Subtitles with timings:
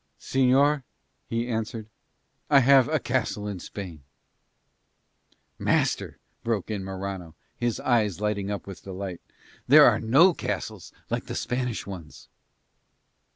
[0.19, 0.81] "Señor,"
[1.29, 1.87] he answered,
[2.49, 4.01] "I have a castle in Spain."
[5.59, 9.21] "Master," broke in Morano, his eyes lighting up with delight,
[9.67, 12.29] "there are no castles like the Spanish ones."